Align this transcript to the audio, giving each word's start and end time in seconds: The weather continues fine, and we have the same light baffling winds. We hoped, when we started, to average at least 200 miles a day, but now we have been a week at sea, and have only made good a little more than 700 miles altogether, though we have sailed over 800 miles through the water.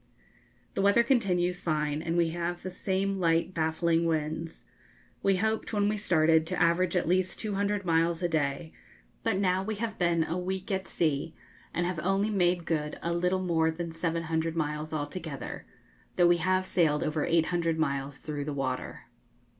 The 0.73 0.81
weather 0.81 1.03
continues 1.03 1.61
fine, 1.61 2.01
and 2.01 2.17
we 2.17 2.29
have 2.31 2.63
the 2.63 2.71
same 2.71 3.19
light 3.19 3.53
baffling 3.53 4.07
winds. 4.07 4.65
We 5.21 5.35
hoped, 5.35 5.73
when 5.73 5.87
we 5.89 5.95
started, 5.97 6.47
to 6.47 6.59
average 6.59 6.95
at 6.95 7.07
least 7.07 7.37
200 7.37 7.85
miles 7.85 8.23
a 8.23 8.27
day, 8.27 8.73
but 9.21 9.37
now 9.37 9.61
we 9.61 9.75
have 9.75 9.99
been 9.99 10.23
a 10.23 10.39
week 10.39 10.71
at 10.71 10.87
sea, 10.87 11.35
and 11.71 11.85
have 11.85 11.99
only 11.99 12.31
made 12.31 12.65
good 12.65 12.97
a 13.03 13.13
little 13.13 13.43
more 13.43 13.69
than 13.69 13.91
700 13.91 14.55
miles 14.55 14.91
altogether, 14.91 15.67
though 16.15 16.25
we 16.27 16.37
have 16.37 16.65
sailed 16.65 17.03
over 17.03 17.23
800 17.23 17.77
miles 17.77 18.17
through 18.17 18.43
the 18.45 18.53
water. 18.53 19.01